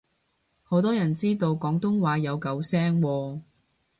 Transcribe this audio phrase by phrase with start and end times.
[0.63, 3.41] 好多人知道廣東話有九聲喎